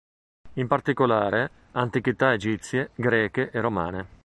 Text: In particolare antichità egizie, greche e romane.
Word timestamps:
In 0.53 0.65
particolare 0.65 1.51
antichità 1.73 2.33
egizie, 2.33 2.89
greche 2.95 3.51
e 3.51 3.61
romane. 3.61 4.07